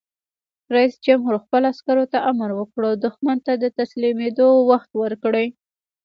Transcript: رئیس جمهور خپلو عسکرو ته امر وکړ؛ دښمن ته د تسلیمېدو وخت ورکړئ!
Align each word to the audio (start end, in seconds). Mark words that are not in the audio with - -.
رئیس 0.75 0.95
جمهور 1.05 1.35
خپلو 1.43 1.65
عسکرو 1.73 2.05
ته 2.13 2.17
امر 2.29 2.49
وکړ؛ 2.55 2.83
دښمن 3.05 3.37
ته 3.45 3.53
د 3.63 3.65
تسلیمېدو 3.79 4.47
وخت 4.69 4.91
ورکړئ! 5.01 5.47